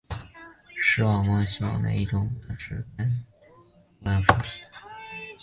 [0.81, 3.23] 视网膜细胞带微绒毛的一侧称为感
[4.03, 4.63] 杆分体。